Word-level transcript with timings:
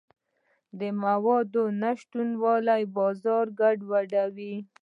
د 0.79 0.81
موادو 1.01 1.63
نشتوالی 1.81 2.83
بازار 2.97 3.45
ګډوډوي. 3.59 4.53